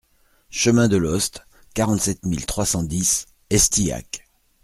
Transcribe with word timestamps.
Chemin 0.49 0.87
de 0.87 0.97
Lhoste, 0.97 1.45
quarante-sept 1.75 2.25
mille 2.25 2.47
trois 2.47 2.65
cent 2.65 2.81
dix 2.81 3.27
Estillac 3.51 4.25